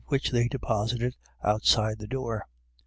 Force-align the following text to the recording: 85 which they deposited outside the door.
85 0.05 0.09
which 0.09 0.31
they 0.31 0.47
deposited 0.47 1.15
outside 1.43 1.99
the 1.99 2.07
door. 2.07 2.47